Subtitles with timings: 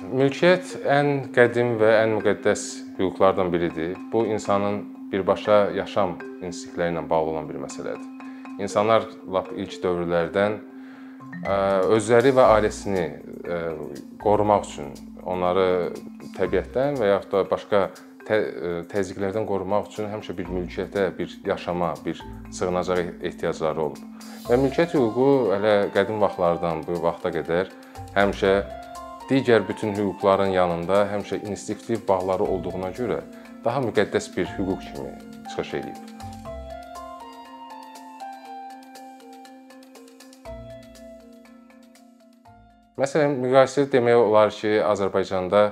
[0.00, 2.62] Mülkiyyət ən qədim və ən müqəddəs
[2.96, 3.98] hüquqlardan biridir.
[4.12, 4.78] Bu insanın
[5.12, 8.06] birbaşa yaşam instinktləri ilə bağlı olan bir məsələdir.
[8.64, 10.56] İnsanlar lap ilk dövrlərdən
[11.92, 13.04] özləri və ailəsini
[14.22, 14.90] qorumaq üçün,
[15.20, 15.92] onları
[16.38, 17.84] təbiətdən və yaxud da başqa
[18.24, 24.04] təzyiqlərdən qorumaq üçün həmişə bir mülkiyyətə, bir yaşama, bir sığınacağa ehtiyacları olub.
[24.48, 27.74] Və mülkiyyət hüququ hələ qədim vaxtlardan bu vaxta qədər
[28.16, 28.54] həmişə
[29.30, 33.20] digər bütün hüquqların yanında həmişə instinktiv bağları olduğuna görə
[33.64, 35.12] daha müqəddəs bir hüquq kimi
[35.50, 36.00] çıxış eləyib.
[42.98, 45.62] Məsələn, müqayisə demək olar ki, Azərbaycanda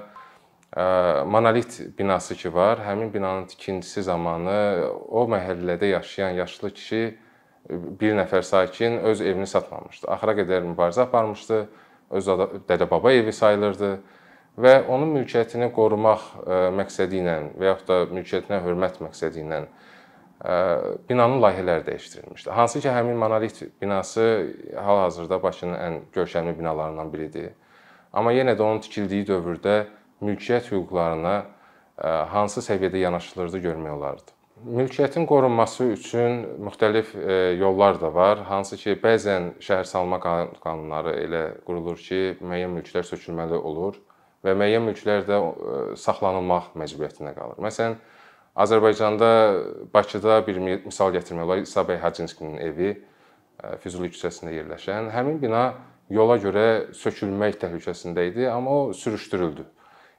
[1.27, 7.03] monolit binası ki var, həmin binanın tikintisi zamanı o məhəllədə yaşayan yaşlı kişi
[8.01, 10.07] bir nəfər sakin öz evini satmamışdı.
[10.15, 11.67] Axıra qədər mübarizə aparmışdı.
[12.11, 12.29] Öz
[12.69, 13.91] dədə-baba evi sayılırdı
[14.59, 16.23] və onun mülkiyyətini qorumaq
[16.79, 19.61] məqsədi ilə və yaxud da mülkiyyətinə hörmət məqsədi ilə
[21.09, 22.51] binanın layihələri dəyişdirilmişdi.
[22.51, 24.25] Hansı ki, həmin monolit binası
[24.77, 27.53] hal-hazırda Bakının ən görkəmli binalarından biridir.
[28.13, 29.85] Amma yenə də onun tikildiyi dövrdə
[30.23, 31.37] mülkiyyət hüquqlarına
[32.33, 34.38] hansı səviyyədə yanaşılırdı görmək olardı.
[34.65, 37.13] Mülkiyyətin qorunması üçün müxtəlif
[37.61, 38.41] yollar da var.
[38.49, 40.19] Hansı ki, bəzən şəhərsalma
[40.63, 44.01] qanunları elə qurulur ki, müəyyən mülklər sökülməli olur
[44.45, 45.39] və müəyyən mülklər də
[46.03, 47.61] saxlanılmaq məcburiyyətinə qalır.
[47.63, 47.99] Məsələn,
[48.59, 49.29] Azərbaycanda
[49.95, 51.63] Bakıda bir misal gətirmək olar.
[51.63, 52.97] İsa bəy Hacınskinin evi
[53.85, 55.13] Füzuli küçəsində yerləşən.
[55.15, 55.63] Həmin bina
[56.11, 59.67] yola görə sökülmək təhlükəsində idi, amma o sürüşdürüldü.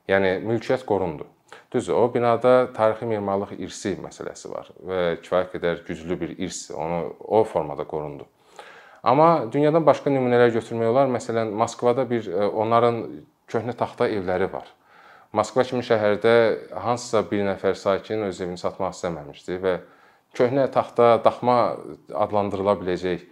[0.07, 1.27] Yəni mülkiyyət qorundu.
[1.73, 7.13] Düzdür, o binada tarixi memarlıq irsi məsələsi var və kifayət qədər güclü bir irs, onu
[7.19, 8.25] o formada qorundu.
[9.03, 11.11] Amma dünyadan başqa nümunələr götürmək olar.
[11.13, 13.03] Məsələn, Moskvada bir onların
[13.47, 14.67] köhnə taxta evləri var.
[15.31, 16.33] Moskva kimi şəhərdə
[16.73, 19.75] hansısa bir nəfər sakin öz evini satmaq istəməmişdi və
[20.33, 21.77] köhnə taxta, daxma
[22.17, 23.27] adlandırıla biləcək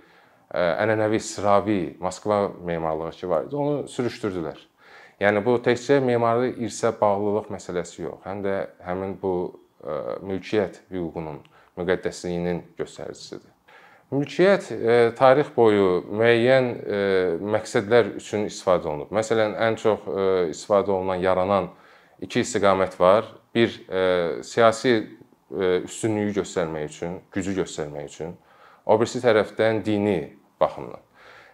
[0.54, 4.62] ənənəvi sıravi Moskva memarlığı ki var idi, onu sürüşdürdülər.
[5.22, 9.34] Yəni bu təkcə memari irsə bağlılıq məsələsi yox, həm də həmin bu
[10.28, 11.40] mülkiyyət hüququnun
[11.78, 13.50] müqəddəsliyinin göstəricisidir.
[14.14, 14.70] Mülkiyyət
[15.18, 16.70] tarix boyu müəyyən
[17.56, 19.10] məqsədlər üçün istifadə olunub.
[19.16, 20.06] Məsələn, ən çox
[20.54, 21.72] istifadə olunan, yaranan
[22.22, 23.26] iki istiqamət var.
[23.56, 28.36] Bir e, siyasi e, üstünlüyü göstərmək üçün, gücü göstərmək üçün,
[28.86, 30.20] o birisi tərəfdən dini
[30.62, 31.02] baxımdan.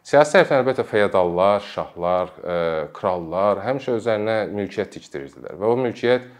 [0.03, 2.55] Siyasi tərəfdən əlbəttə feodallar, şahlar, e,
[2.95, 6.31] krallar həmişə özlərinə mülkiyyət tikdirirdilər və o mülkiyyət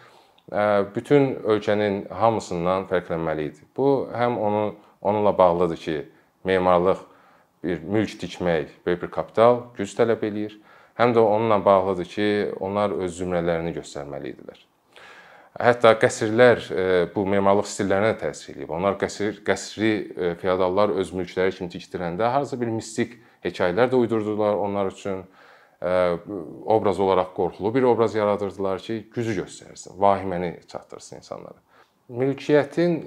[0.94, 3.62] bütün ölkənin hamısından fərqlənməli idi.
[3.78, 4.63] Bu həm onu
[5.01, 5.96] onunla bağlıdır ki,
[6.44, 7.00] memarlıq
[7.63, 10.59] bir mülk tikmək böyük bir kapital, güc tələb eləyir
[11.00, 14.59] həm də onunla bağlıdır ki, onlar öz zümrələrini göstərməli idilər.
[15.53, 18.72] Hətta qəsrlər e, bu memarlıq stillərinə təsir eləyib.
[18.74, 24.56] Onlar qəsr qəsri e, feodallar öz mülkləri kimi tikdirəndə harca bir mistik hekayələr də uydurdular
[24.59, 25.26] onlar üçün.
[25.81, 25.92] E,
[26.66, 31.59] obraz olaraq qorxulu bir obraz yaradırdılar ki, gücü göstərsin, vahiməni çatdırsın insanlara.
[32.14, 32.98] Mülkiyyətin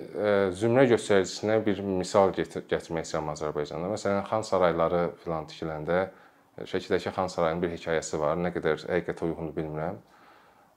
[0.57, 3.91] zümrə göstəricisinə bir misal gətirmək istəyirəm Azərbaycanda.
[3.93, 6.07] Məsələn, xan sarayları filan tikiləndə
[6.65, 8.39] Şəkidəki xan sarayının bir hekayəsi var.
[8.41, 9.99] Nə qədər həqiqətə uyğundur bilmirəm.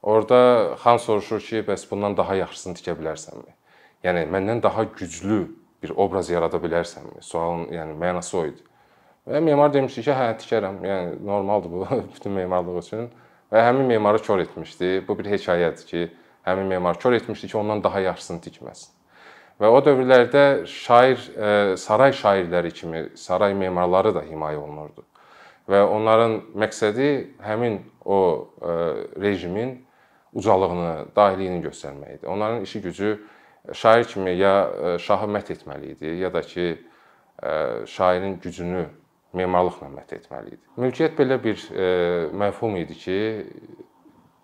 [0.03, 0.39] Orda
[0.83, 3.53] xan soruşur ki, bəs bundan daha yaxşısını tikə bilərsənmi?
[4.03, 5.39] Yəni məndən daha güclü
[5.83, 7.23] bir obraz yarada bilərsənmi?
[7.23, 8.65] Sualın yəni mənası o idi.
[9.27, 10.79] Və memar demişdi ki, hə, tikərəm.
[10.85, 13.09] Yəni normaldır bu bütün memarlıq üçün.
[13.51, 15.03] Və həmin memarı kör etmişdi.
[15.07, 16.07] Bu bir hekayədir ki,
[16.45, 18.95] həmin memar kör etmişdi ki, ondan daha yaxşısını tikməsin.
[19.59, 21.19] Və o dövrlərdə şair,
[21.77, 25.03] saray şairləri kimi saray memarları da himayə olunurdu
[25.69, 27.09] və onların məqsədi
[27.45, 28.19] həmin o
[28.61, 28.75] e,
[29.21, 29.75] rejimin
[30.33, 32.27] ucalığını, dahiliyini göstərmək idi.
[32.27, 33.11] Onların işi gücü
[33.73, 36.67] şair kimi ya e, şahı mət etməli idi, ya da ki
[37.43, 37.51] e,
[37.85, 38.85] şairin gücünü
[39.37, 40.63] memarlıqla mət etməli idi.
[40.81, 41.61] Mülkiyyət belə bir
[42.41, 43.17] məfhum idi ki,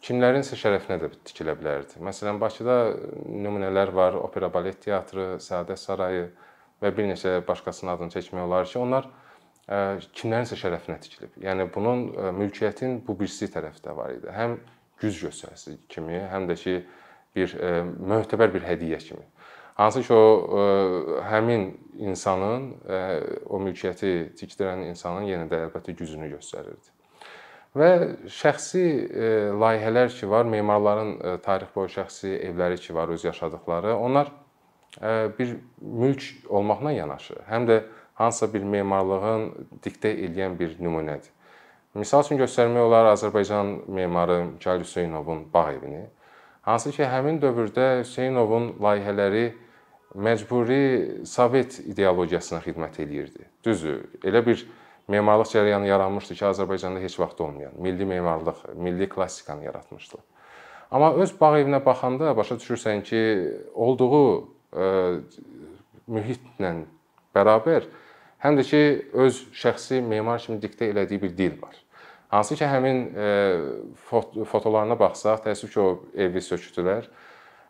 [0.06, 2.00] kimlərinsə şərəfinə də tikilə bilərdi.
[2.06, 2.78] Məsələn, Bakıda
[3.26, 6.28] nümunələr var, opera balet teatrı, Səadət sarayı
[6.84, 9.10] və bir neçə başqasının adını çəkmək olar ki, onlar
[9.66, 11.40] kimlərinsə şərəfinə tikilib.
[11.42, 12.06] Yəni bunun
[12.38, 14.30] mülkiyyətin bu birisi tərəfi də var idi.
[14.30, 14.60] Həm
[15.02, 16.76] güc göstəricisi kimi, həm də ki
[17.36, 17.56] bir
[18.14, 19.26] möhtəbər bir hədiyyə kimi.
[19.75, 20.24] Hansı ki o
[21.27, 22.69] həmin insanın
[23.50, 26.94] o mülkiyyəti tikdirən insanın yenə də əlbəttə gücünü göstərirdi.
[27.75, 27.89] Və
[28.31, 28.83] şəxsi
[29.60, 34.31] layihələr ki var, memarların tarix boyu şəxsi evləri ki var, öz yaşadıkları, onlar
[35.39, 37.81] bir mülk olmaqla yanaşı, həm də
[38.16, 39.50] hansısa bir memarlığın
[39.83, 41.33] diktə edən bir nümunədir.
[41.95, 46.06] Misal üçün göstərmək olar Azərbaycan memarı Mikayıl Hüseynovun bağ evini.
[46.62, 49.45] Hansı ki, həmin dövrdə Hüseynovun layihələri
[50.16, 53.48] məcburi Sovet ideologiyasına xidmət eləyirdi.
[53.66, 54.64] Düzdür, elə bir
[55.12, 60.22] memarlıq cərəyanı yaranmışdı ki, Azərbaycanda heç vaxt olmayan, milli memarlıq, milli klassikanı yaratmışdı.
[60.92, 63.22] Amma öz bağ evinə baxanda başa düşürsən ki,
[63.74, 64.26] olduğu
[64.72, 64.90] ə,
[66.08, 66.74] mühitlə
[67.36, 67.90] bərabər
[68.46, 68.84] həm də ki,
[69.26, 71.76] öz şəxsi memar kimi diktə elədiyi bir dil var.
[72.30, 73.28] Hansı ki, həmin e,
[74.52, 75.90] fotolarına baxsaq, təəssüf ki, o
[76.26, 77.08] evi sökdülər.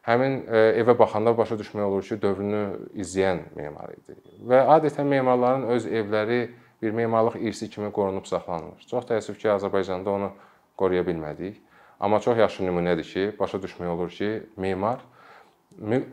[0.05, 2.61] Həmin e, evə baxanda başa düşmək olur ki, dövrünü
[3.01, 4.13] izləyən memar idi.
[4.45, 6.41] Və adətən memarların öz evləri
[6.81, 8.85] bir memarlıq irsi kimi qorunub saxlanılır.
[8.91, 10.29] Çox təəssüf ki, Azərbaycanda onu
[10.77, 11.57] qoruya bilmədik.
[11.99, 15.01] Amma çox yaxşı nümunədir ki, başa düşmək olur ki, memar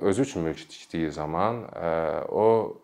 [0.00, 1.90] özü üçün mülk tikdiyi zaman e,
[2.32, 2.78] o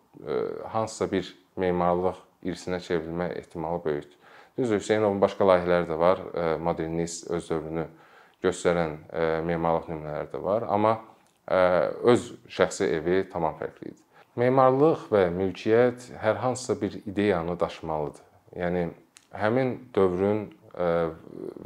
[0.69, 4.17] hansısa bir memarlıq irsinə çevrilmə ehtimalı böyükdür.
[4.57, 6.21] Düzdür, Hüseynovun başqa layihələri də var,
[6.59, 7.85] modernist öz dövrünü
[8.43, 8.97] göstərən
[9.47, 10.99] memarlıq nümunələri də var, amma
[12.05, 14.01] öz şəxsi evi tamam fərqli idi.
[14.39, 18.23] Memarlıq və mülkiyyət hər hansısa bir ideyanı daşımalıdır.
[18.55, 18.85] Yəni
[19.35, 20.45] həmin dövrün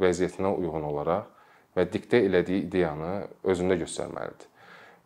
[0.00, 1.28] vəziyyətinə uyğun olaraq
[1.76, 3.12] və diktə elədiyi ideyanı
[3.44, 4.48] özündə göstərməlidir.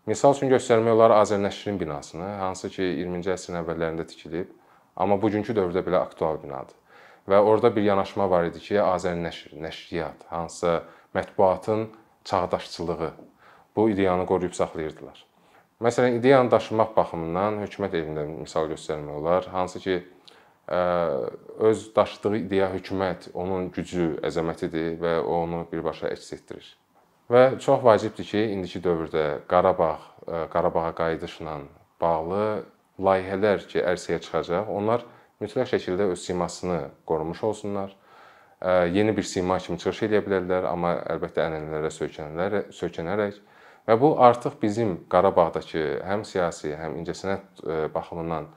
[0.09, 4.55] Misal üçün göstərmək olar Azərnəşrin binasını, hansı ki 20-ci əsrin əvvəllərində tikilib,
[4.97, 6.77] amma bugünkü dövrdə belə aktual binadır.
[7.29, 10.79] Və orada bir yanaşma var idi ki, Azərnəşr, nəşriyyat, hansısa
[11.15, 11.89] mətbuatın
[12.25, 13.11] çağdaşçılığı
[13.77, 15.25] bu ideyanı qoruyub saxlayırdılar.
[15.81, 20.01] Məsələn, ideyanı daşımaq baxımından hökumət evində misal göstərmək olar, hansı ki
[21.59, 26.67] öz daşıdığı ideya hökumət, onun gücü, əzəmətidir və onu birbaşa əks etdirir.
[27.31, 29.95] Və çox vacibdir ki, indiki dövrdə Qarabağ,
[30.53, 31.55] Qarabağa qayıdışla
[32.01, 32.43] bağlı
[32.99, 35.07] layihələr ki, ərsəyə çıxacaq, onlar
[35.41, 37.95] mütləq şəkildə öz simasını qorumuş olsunlar.
[38.67, 43.37] Yeni bir sima kimi çıxış edə bilərlər, amma əlbəttə ənənələrə söykənərək, söykənərək
[43.87, 47.63] və bu artıq bizim Qarabağdakı həm siyasi, həm incəsənət
[47.95, 48.49] baxımından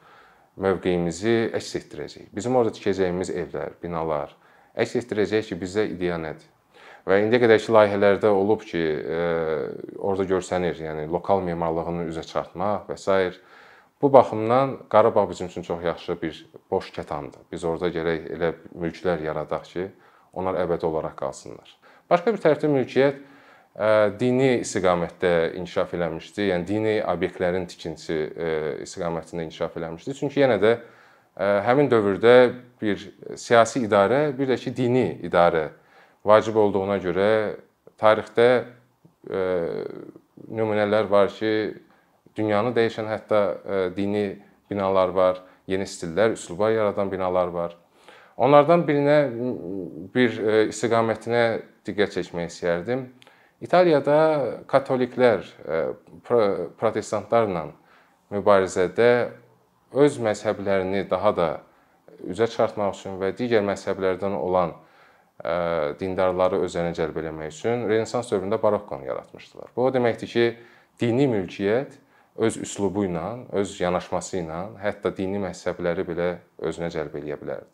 [0.62, 2.32] mövqeyimizi əks etdirəcək.
[2.34, 4.34] Bizim orada tikəcəyimiz evlər, binalar
[4.74, 6.50] əks etdirəcək ki, bizdə ideya nədir?
[7.06, 8.82] Və indiyə qədərki layihələrdə olub ki,
[10.02, 13.38] orada görsənir, yəni lokal memarlığını üzə çıxartmaq və s.
[14.02, 17.44] Bu baxımdan Qarabağ bizim üçün çox yaxşı bir boş kətandır.
[17.52, 19.84] Biz orada gərək elə mülklər yaradaq ki,
[20.34, 21.76] onlar əbədi olaraq qalsınlar.
[22.10, 23.20] Başqa bir tərəfdə mülkiyyət
[24.20, 26.48] dini istiqamətdə inkişaf eləmişdi.
[26.50, 28.18] Yəni dini obyektlərin tikintisi
[28.88, 30.18] istiqamətində inkişaf eləmişdi.
[30.18, 30.74] Çünki yenə də
[31.68, 32.34] həmin dövrdə
[32.82, 33.06] bir
[33.38, 35.70] siyasi idarə, bir də ki dini idarə
[36.26, 37.30] vacib olduğuna görə
[38.02, 38.50] tarixdə
[40.50, 41.54] nümunələr var ki,
[42.36, 44.26] dünyanı dəyişən hətta e, dini
[44.70, 47.76] binalar var, yeni stillər, üslublar yaradan binalar var.
[48.38, 49.18] Onlardan birinə
[50.16, 51.44] bir e, istiqamətinə
[51.88, 53.06] diqqət çəkmək istərdim.
[53.62, 54.18] İtaliyada
[54.72, 55.82] katoliklər e,
[56.80, 57.68] protestantlarla
[58.32, 59.12] mübarizədə
[59.92, 61.50] öz məzhəblərini daha da
[62.32, 64.78] üzə çıxartmaq üçün və digər məzhəblərdən olan
[65.98, 69.72] dindarları özlərinə cəlb etmək üçün Renessans dövründə barokkonu yaratmışdılar.
[69.76, 70.44] Bu o deməkdir ki,
[71.02, 71.96] dini mülkiyyət
[72.36, 76.28] öz üslubu ilə, öz yanaşması ilə hətta dini məzhəbləri belə
[76.64, 77.70] özünə cəlb eləyə bilərdi.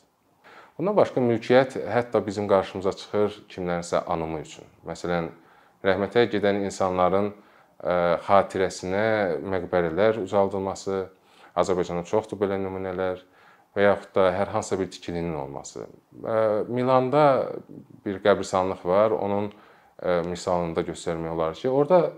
[0.78, 4.66] Bundan başqa mülkiyyət hətta bizim qarşımıza çıxır kimlərinsə anımı üçün.
[4.86, 5.32] Məsələn,
[5.86, 7.32] rəhmətə gedən insanların
[8.28, 11.08] xatirəsinə məqbərələr ucaldılması,
[11.58, 13.24] Azərbaycanda çoxdur belə nümunələr
[13.78, 15.88] və yaxud da hər hansısa bir tikilinin olması.
[16.70, 17.54] Milanda
[18.06, 19.52] bir qəbirstanlıq var, onun
[20.04, 22.12] misalında göstərmək olar ki, orada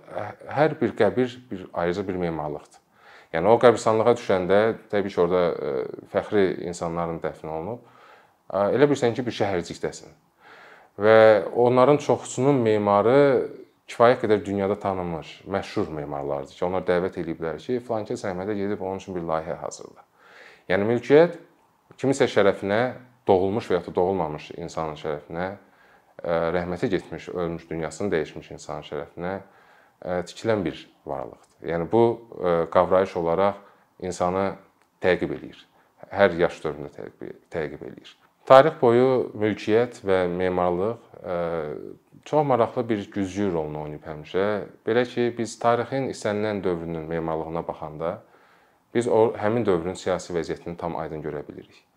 [0.51, 2.81] hər bir qəbir bir ayrıca bir memarlıqdır.
[3.33, 4.59] Yəni o qəbirstanlığa düşəndə
[4.91, 5.43] təbii ki, orada
[6.11, 7.85] fəxri insanların dəfn olunub.
[8.49, 10.11] Elə bilirsən ki, bir şəhərcikdəsən.
[10.99, 11.17] Və
[11.55, 13.19] onların çoxusunun memarı
[13.89, 18.99] kifayət qədər dünyada tanınmış, məşhur memarlardır ki, onlar dəvət ediblər ki, filankəs Əhmədə gedib onun
[18.99, 20.03] üçün bir layihə hazırla.
[20.69, 21.39] Yəni mülkiyyət
[22.01, 22.81] kimisə şərəfinə
[23.29, 25.47] doğulmuş və ya da doğulmamış insanın şərəfinə
[26.23, 29.33] rəhmətə getmiş, ölmüş, dünyasını dəyişmiş insanın şərəfinə
[30.29, 31.69] tikilən bir varlıqdır.
[31.71, 32.03] Yəni bu
[32.71, 33.59] qavrayış olaraq
[33.99, 34.53] insanı
[35.03, 35.59] təqib eləyir.
[36.11, 37.09] Hər yaş dövründə
[37.51, 38.13] təqib eləyir.
[38.49, 41.03] Tarix boyu mülkiyyət və memarlıq
[42.25, 44.47] çox maraqlı bir güzgü rolunu oynayıb həmişə.
[44.87, 48.17] Belə ki, biz tarixin istənilən dövrünün memarlığına baxanda
[48.93, 51.88] biz o həmin dövrün siyasi vəziyyətini tam aydın görə bilirik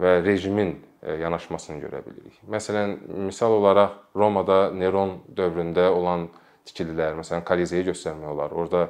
[0.00, 2.38] və rejimin e, yanaşmasını görə bilirik.
[2.50, 2.96] Məsələn,
[3.28, 6.28] misal olaraq Romada Neron dövründə olan
[6.68, 8.52] tikililər, məsələn, Kolizeyi göstərmək olar.
[8.52, 8.86] Orda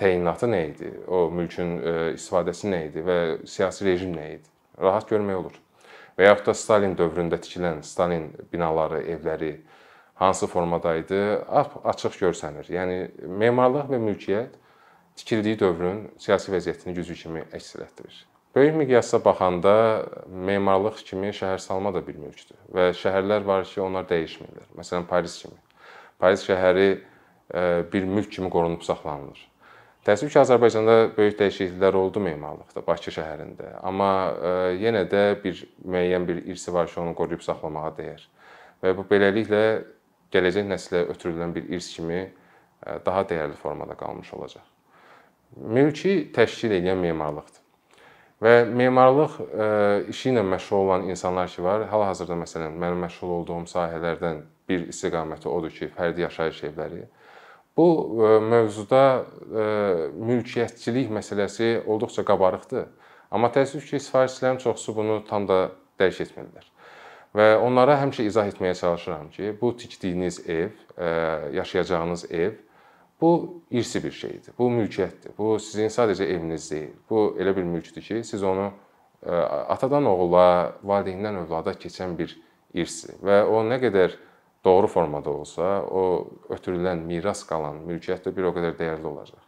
[0.00, 0.92] təyinatı nə idi?
[1.08, 4.48] O mülkün e, istifadəsi nə idi və siyasi rejim nə idi?
[4.80, 5.58] Rahat görmək olur.
[6.20, 9.54] və yaxud da Stalin dövründə tikilən Stalin binaları, evləri
[10.20, 11.20] hansı formada idi,
[11.92, 12.68] açıq görsənir.
[12.68, 12.98] Yəni
[13.40, 14.58] memarlıq və mülkiyyət
[15.16, 18.18] tikildiyi dövrün siyasi vəziyyətini güclü kimi əks etdirir.
[18.54, 24.72] Böyük miqyasda baxanda memarlıq kimi şəhərsalma da bir mülkdür və şəhərlər var ki, onlar dəyişmirlər.
[24.74, 25.54] Məsələn, Paris kimi.
[26.18, 29.44] Paris şəhəri e, bir mülk kimi qorunub saxlanılır.
[30.02, 33.70] Təəssüf ki, Azərbaycanda böyük dəyişikliklər oldu memarlıqda, Bakı şəhərində.
[33.86, 34.52] Amma e,
[34.82, 38.26] yenə də bir müəyyən bir irsi var ki, onu qoruyub saxlamağa dəyər.
[38.82, 39.64] Və bu beləliklə
[40.34, 44.66] gələcək nəslə ötürülən bir irs kimi e, daha dəyərli formada qalmış olacaq.
[45.54, 47.59] Mülki təşkil edən memarlıqdır.
[48.40, 49.64] Və memarlıq e,
[50.08, 55.48] işi ilə məşğul olan insanlar ki var, hal-hazırda məsələn mənim məşğul olduğum sahələrdən bir istiqaməti
[55.50, 57.02] odur ki, fərdi yaşayış evləri.
[57.76, 59.02] Bu e, mövzuda
[60.30, 62.88] mülkiyyətçilik məsələsi olduqca qabarıqdır.
[63.30, 65.60] Amma təəssüf ki, sifarişçilərin çoxusu bunu tam da
[66.00, 66.64] dərk etmirlər.
[67.36, 71.10] Və onlara həmişə izah etməyə çalışıram ki, bu tikdiyiniz ev, e,
[71.60, 72.56] yaşayacağınız ev
[73.20, 74.54] bu irsi bir şeydir.
[74.58, 75.34] Bu mülkiyyətdir.
[75.38, 76.94] Bu sizin sadəcə eviniz deyil.
[77.10, 78.70] Bu elə bir mülkdür ki, siz onu
[79.26, 79.30] e,
[79.76, 82.36] atadan oğula, valideyndən övlada keçən bir
[82.74, 84.16] irsdir və o nə qədər
[84.64, 89.40] doğru formada olsa, o ötürülən miras qalan mülkiyyət də bir o qədər dəyərli olacaq.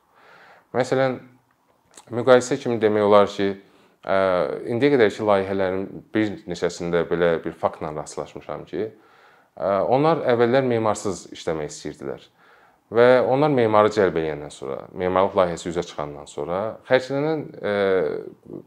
[0.73, 1.19] Məsələn,
[2.11, 3.53] müqayisə kimi demək olar ki,
[4.03, 5.83] İndiyə qədərki layihələrin
[6.15, 8.89] bir neçəsində belə bir faktla rastlaşmışam ki,
[9.95, 12.25] onlar əvvəllər memarsız işləmək istəyirdilər.
[12.93, 16.59] Və onlar memarı cəlb edəndən sonra, memarlıq layihəsi üzə çıxandan sonra
[16.89, 17.47] xərclənən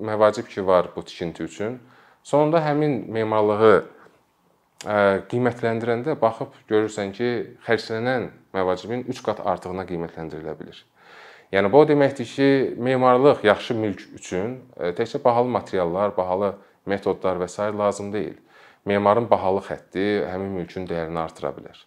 [0.09, 1.77] məvacib ki var bu tikinti üçün,
[2.23, 3.75] sonunda həmin memarlığı
[5.31, 7.29] qiymətləndirəndə baxıb görürsən ki,
[7.67, 10.81] xərclənən məvacibin 3 qat artığına qiymətləndirilə bilər.
[11.53, 12.47] Yəni bu o deməkdir ki,
[12.81, 16.55] memarlıq yaxşı mülk üçün e, təkcə bahalı materiallar, bahalı
[16.85, 17.69] metodlar və s.
[17.77, 18.37] lazım deyil.
[18.85, 21.77] Memarın bahalı xətti həmin mülkün dəyərini artıra bilər.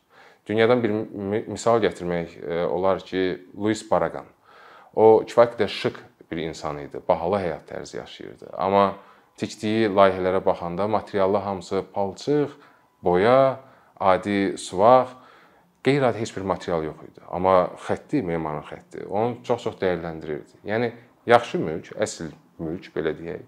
[0.49, 0.90] Dünyadan bir
[1.49, 4.26] misal gətirmək e, olar ki, Louis Barragan.
[4.97, 5.99] O kifayət qədər şık
[6.31, 8.55] bir insan idi, bahalı həyat tərzi yaşayırdı.
[8.57, 8.95] Amma
[9.37, 12.57] tikdiyi layihələrə baxanda materiallar hamısı palçıq,
[13.05, 13.61] boya,
[14.00, 15.12] adi suvaq
[15.85, 17.21] qeyri-adi heç bir material yox idi.
[17.28, 20.62] Amma xətti, memarın xətti onu çox-çox dəyərləndirirdi.
[20.69, 20.93] Yəni
[21.28, 23.45] yaxşı mülk, əsl mülk belə deyək.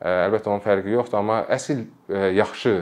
[0.00, 1.82] Əlbəttə onun fərqi yoxdur, amma əsl
[2.36, 2.72] yaxşı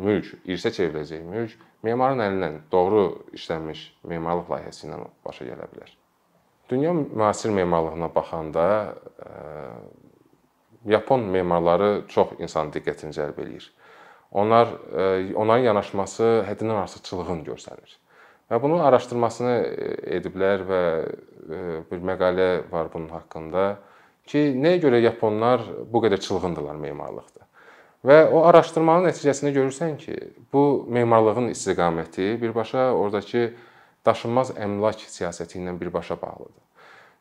[0.00, 3.04] mülk, irsə çevriləcək mülk memarın əlindən doğru
[3.36, 5.90] işlənmiş memarlıq layihəsi ilə başa gələ bilər.
[6.70, 8.66] Dünya müasir memarlığına baxanda
[10.84, 13.68] Yapon memarları çox insan diqqətini cəlb eləyir.
[14.32, 14.72] Onlar
[15.36, 17.94] onların yanaşması həddindən artıq çılğın görsənir.
[18.50, 19.86] Və bunun araşdırmasını e,
[20.18, 23.64] ediblər və e, bir məqalə var bunun haqqında
[24.30, 27.46] ki, nəyə görə yaponlar bu qədər çılğındırlar memarlıqda.
[28.04, 30.16] Və o araşdırmanın nəticəsində görürsən ki,
[30.52, 33.48] bu memarlığın istiqaməti birbaşa oradakı
[34.04, 36.62] daşınmaz əmlak siyasəti ilə birbaşa bağlıdır.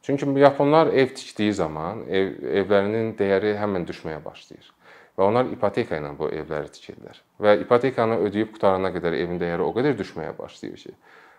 [0.03, 4.73] Çünki yaponlar ev tikdiyi zaman ev evlərinin dəyəri həmin düşməyə başlayır
[5.17, 7.19] və onlar ipoteka ilə bu evləri tikirlər.
[7.39, 10.93] Və ipotekanı ödəyib qutarana qədər evin dəyəri o qədər düşməyə başlayır ki,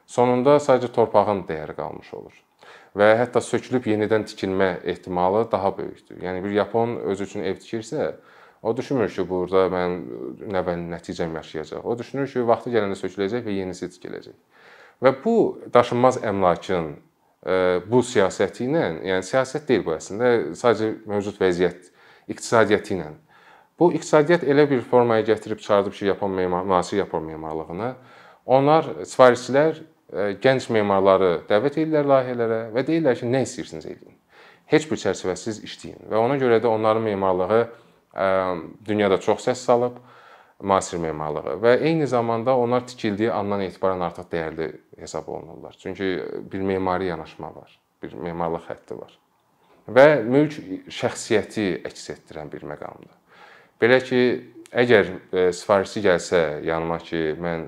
[0.06, 2.36] sonunda sadəcə torpağın dəyəri qalmış olur.
[2.94, 6.20] Və hətta sökülüb yenidən tikilmə ehtimalı daha böyükdür.
[6.22, 8.12] Yəni bir yapon özü üçün ev tikirsə,
[8.62, 9.96] o düşünmür ki, burada mən
[10.54, 11.82] nəvənin nəticəm yaşayacaq.
[11.82, 14.36] O düşünür ki, vaxtı gələndə söküləcək və yenisi tikiləcək.
[15.02, 15.34] Və bu
[15.74, 17.58] daşınmaz əmlakın e,
[17.90, 21.90] bu siyasəti ilə, yəni siyasət deyil bu əslində, sadəcə mövcud vəziyyət
[22.30, 23.10] iqtisadiyyatı ilə
[23.78, 27.94] Bu iqtisadiyyat elə bir formaya gətirib çıxardıb ki, Yapon memar, müasir Yapon memarlığını.
[28.46, 29.80] Onlar sifarişçilər
[30.14, 34.18] gənc memarları dəvət edirlər layihələrə və deyirlər ki, nə istəyirsiniz eləyin.
[34.70, 37.62] Heç bir çərçivəsiz işləyin və ona görə də onların memarlığı
[38.86, 39.98] dünyada çox səs salıb
[40.62, 45.74] müasir memarlığı və eyni zamanda onlar tikildiyi andan etibarən artıq dəyərli hesab olunurlar.
[45.78, 49.18] Çünki bir memari yanaşma var, bir memarlıq xətti var.
[49.90, 50.56] Və mülk
[50.88, 53.12] şəxsiyyəti əks etdirən bir məqamdır.
[53.82, 54.20] Belə ki,
[54.72, 55.10] əgər
[55.52, 57.66] sifarişçi gəlsə yanıma ki, mən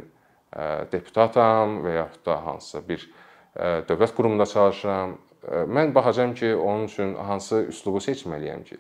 [0.93, 7.15] deputatam və yaxud da hansısa bir e, dövlət qurumunda çalışıram, mən baxacağam ki, onun üçün
[7.15, 8.79] hansı üslubu seçməliyəm ki,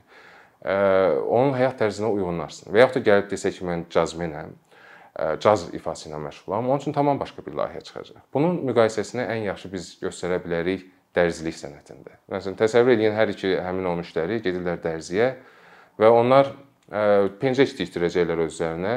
[0.66, 2.72] onun həyat tərzinə uyğunlaşsın.
[2.74, 4.50] Və yaxud da gəlib desə ki, mən cazmenəm,
[5.40, 8.24] caz ifası ilə məşğulam, onun üçün tamam başqa bir layihə çıxacaq.
[8.34, 12.18] Bunun müqayisəsini ən yaxşı biz göstərə bilərik dərzilik sənətində.
[12.32, 15.30] Məsələn, təsəvvür edin hər iki həmin o müştəri gedirlər dərziyə
[16.00, 16.50] və onlar
[17.40, 18.96] pencək tikdirəcəklər özlərinə.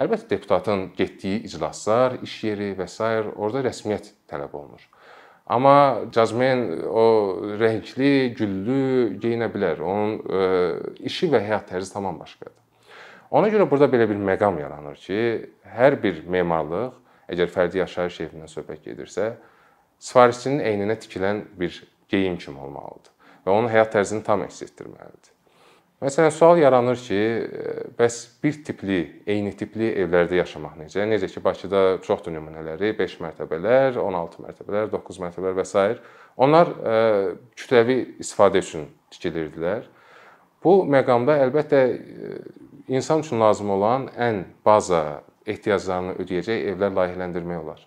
[0.00, 3.04] Əlbəttə deputatın getdiyi iclaslar, iş yeri və s.
[3.36, 4.86] orada rəsmiyyət tələb olunur.
[5.52, 7.04] Amma cazmen o
[7.60, 9.82] rəngli, güllü geyinə bilər.
[9.84, 12.56] Onun işi və həyat tərzi tamam başqadır.
[13.32, 15.20] Ona görə burada belə bir məqam yaranır ki,
[15.76, 16.96] hər bir memarlıq,
[17.32, 19.34] əgər fərdi yaşayış evindən söhbət gedirsə,
[20.02, 21.78] sifarişçinin əyninə tikilən bir
[22.12, 23.12] geyim kimi olmalıdır
[23.46, 25.31] və onun həyat tərzini tam əks etdirməlidir.
[26.02, 27.18] Məsələn, sual yaranır ki,
[27.94, 28.96] bəs bir tipli,
[29.30, 31.04] eyni tipli evlərdə yaşamaq necə?
[31.06, 35.84] Necə ki, Bakıda çoxdur nümunələri, 5 mərtəbələr, 16 mərtəbələr, 9 mərtəbələr və s.
[36.42, 36.74] Onlar
[37.54, 39.86] kütləvi istifadə üçün tikilirdilər.
[40.64, 41.86] Bu məqamda əlbəttə
[42.90, 47.82] insan üçün lazım olan ən baza ehtiyaclarını ödəyəcək evlər layihələndirmək olar.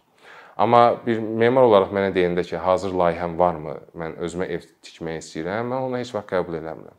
[0.55, 5.73] Amma bir memar olaraq mənə deyəndə ki, hazır layihəm varmı, mən özümə ev tikmək istəyirəm,
[5.73, 6.95] mən onu heç vaxt qəbul eləmirəm.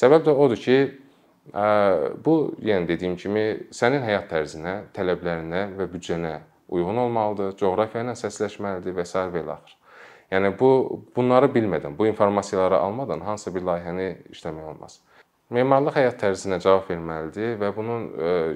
[0.00, 0.76] Səbəb də odur ki,
[2.24, 6.38] bu yenə dediyim kimi sənin həyat tərzinə, tələblərinə və büdcənə
[6.70, 9.26] uyğun olmalıdır, coğrafiya ilə səsləşməlidir və s.
[9.34, 9.76] və ilaxır.
[10.30, 10.70] Yəni bu
[11.16, 15.00] bunları bilmədən, bu informasiyaları almadan hansısa bir layihəni işləmək olmaz.
[15.50, 18.04] Memarlıq həyat tərzinə cavab verməlidir və bunun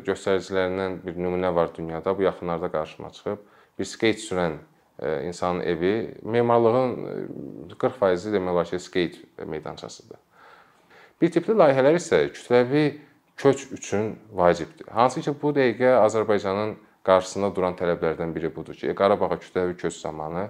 [0.06, 2.14] göstəricilərindən bir nümunə var dünyada.
[2.14, 3.42] Bu yaxınlarda qarşıma çıxıb.
[3.78, 4.60] Bir skeyt sürən
[5.26, 6.94] insanın evi memarlığın
[7.74, 10.18] 40% e, demək olar ki, skeyt meydançasıdır.
[11.20, 12.84] Bir tipli layihələr isə kütləvi
[13.36, 14.86] köç üçün vacibdir.
[14.90, 20.48] Hansı ki, bu dəqiqə Azərbaycanın qarşısında duran tələblərdən biri budur ki, Qarabağa kütləvi köç zamanı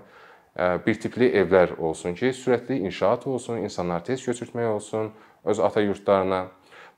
[0.87, 5.11] bir tipli evlər olsun ki, sürətli inşaat olsun, insanlar tez köçürtmək olsun,
[5.45, 6.47] öz ata yurdlarına.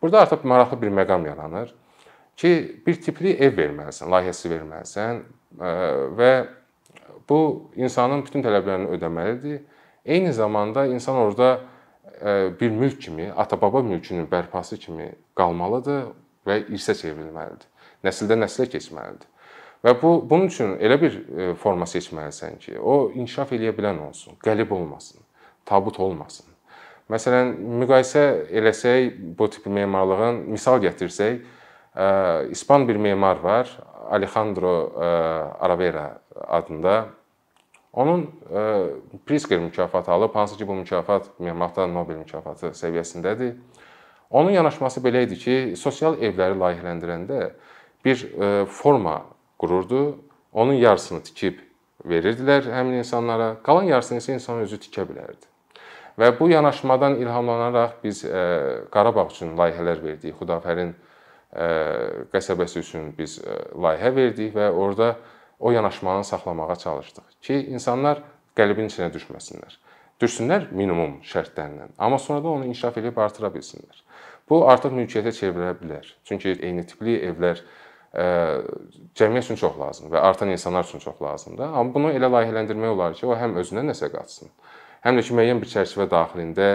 [0.03, 1.75] Burada artıq maraqlı bir məqam yaranır
[2.37, 5.23] ki, bir tipli ev verməlisən, layihəsi verməlisən
[6.19, 6.33] və
[7.29, 7.39] bu
[7.77, 9.63] insanın bütün tələblərini ödəməlidir.
[10.05, 11.61] Eyni zamanda insan orada
[12.61, 16.13] bir mülk kimi, ata-baba mülkünün bərpası kimi qalmalıdır
[16.47, 17.67] və irsə çevrilməlidir.
[18.05, 19.29] Nəsildən nəslə keçməlidir.
[19.85, 21.17] Və bu bunun üçün elə bir
[21.61, 25.21] forma seçməlisən ki, o inkişaf eləyə bilən olsun, qəlib olmasın,
[25.65, 26.47] tabut olmasın.
[27.13, 31.45] Məsələn, müqayisə eləsək bu tip memarlığın misal gətirsək,
[32.51, 33.79] İspan bir memar var,
[34.11, 34.93] Alejandro
[35.61, 36.19] Aravera
[36.49, 37.07] adında.
[37.97, 38.27] Onun
[39.27, 43.55] Pritzker mükafatı alıb, hansı ki bu mükafat memarlıqda Nobel mükafatı səviyyəsindədir.
[44.31, 47.51] Onun yanaşması belə idi ki, sosial evləri layihələndirəndə
[48.05, 48.27] bir
[48.69, 49.23] forma
[49.59, 50.19] qururdu.
[50.53, 51.59] Onun yarısını tikib
[52.05, 55.49] verirdilər həmin insanlara, qalan yarısını isə insan özü tikə bilərdi.
[56.17, 58.45] Və bu yanaşmadan ilhamlanaraq biz e,
[58.93, 60.37] Qarabağ üçün layihələr verdik.
[60.41, 60.95] Xudafərin
[61.53, 61.67] e,
[62.33, 65.11] qəsəbəsi üçün biz e, layihə verdik və orada
[65.61, 68.23] o yanaşmanı saxlamağa çalışdıq ki, insanlar
[68.57, 69.79] qəlbin içinə düşməsinlər.
[70.21, 73.99] Düşsünlər minimum şərtlərlə, amma sonradan onu inkişaf edib artıra bilsinlər.
[74.49, 76.07] Bu artıq mülkiyyətə çevrilə bilər.
[76.25, 77.61] Çünki eyni tipli evlər
[78.17, 81.67] cəmiyyət üçün çox lazımdır və artan insanlar üçün çox lazımdır.
[81.69, 84.49] Amma bunu elə layihələndirmək olar ki, o həm özünə nəsə qatsın,
[85.05, 86.71] həm də ki, müəyyən bir çərçivə daxilində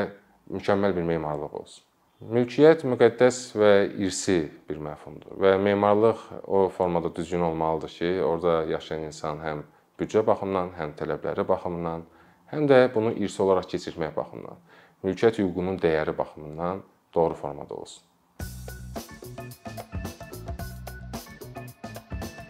[0.51, 1.83] mükəmməl bir memarlıq olsun.
[2.21, 9.07] Mülkiyyət müqəddəs və irsi bir məfhumdur və memarlıq o formada düzgün olmalıdır ki, orada yaşayan
[9.07, 9.63] insan həm
[9.97, 12.05] büdcə baxımından, həm tələbləri baxımından,
[12.53, 14.61] həm də bunu irsi olaraq keçirmək baxımından,
[15.01, 18.05] mülkiyyət hüququnun dəyəri baxımından doğru formada olsun.